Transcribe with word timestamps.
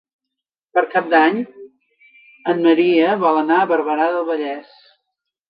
Per 0.77 0.83
Cap 0.93 1.11
d'Any 1.11 1.37
en 2.55 2.65
Maria 2.69 3.13
vol 3.27 3.39
anar 3.43 3.61
a 3.61 3.69
Barberà 3.75 4.09
del 4.19 4.27
Vallès. 4.33 4.75